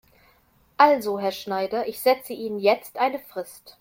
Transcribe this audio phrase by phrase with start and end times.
[0.77, 3.69] Also Herr Schneider, ich setze Ihnen jetzt eine Frist.